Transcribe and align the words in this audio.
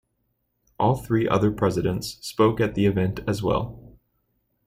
All 0.79 0.95
three 0.95 1.27
other 1.29 1.51
presidents 1.51 2.17
spoke 2.27 2.59
at 2.59 2.73
the 2.73 2.87
event 2.87 3.19
as 3.27 3.43
well. 3.43 3.99